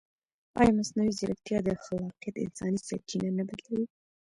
ایا 0.59 0.71
مصنوعي 0.77 1.11
ځیرکتیا 1.17 1.57
د 1.63 1.69
خلاقیت 1.83 2.35
انساني 2.45 2.79
سرچینه 2.87 3.29
نه 3.37 3.43
بدلوي؟ 3.49 3.85